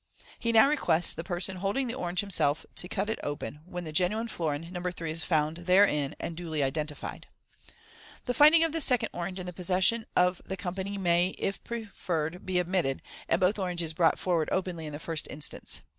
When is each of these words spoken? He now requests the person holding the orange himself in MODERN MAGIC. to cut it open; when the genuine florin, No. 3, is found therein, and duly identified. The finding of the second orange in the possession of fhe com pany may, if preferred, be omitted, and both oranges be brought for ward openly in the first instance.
He 0.39 0.51
now 0.51 0.67
requests 0.67 1.13
the 1.13 1.23
person 1.23 1.57
holding 1.57 1.85
the 1.85 1.93
orange 1.93 2.21
himself 2.21 2.63
in 2.63 2.69
MODERN 2.69 2.71
MAGIC. 2.71 2.81
to 2.81 2.89
cut 2.95 3.09
it 3.11 3.19
open; 3.21 3.59
when 3.65 3.83
the 3.83 3.91
genuine 3.91 4.27
florin, 4.27 4.67
No. 4.71 4.81
3, 4.89 5.11
is 5.11 5.23
found 5.23 5.57
therein, 5.57 6.15
and 6.19 6.35
duly 6.35 6.63
identified. 6.63 7.27
The 8.25 8.33
finding 8.33 8.63
of 8.63 8.71
the 8.71 8.81
second 8.81 9.09
orange 9.13 9.37
in 9.39 9.45
the 9.45 9.53
possession 9.53 10.07
of 10.15 10.41
fhe 10.49 10.57
com 10.57 10.73
pany 10.73 10.97
may, 10.99 11.35
if 11.37 11.63
preferred, 11.63 12.47
be 12.47 12.59
omitted, 12.59 13.03
and 13.29 13.39
both 13.39 13.59
oranges 13.59 13.93
be 13.93 13.97
brought 13.97 14.17
for 14.17 14.37
ward 14.37 14.49
openly 14.51 14.87
in 14.87 14.93
the 14.93 14.97
first 14.97 15.27
instance. 15.29 15.81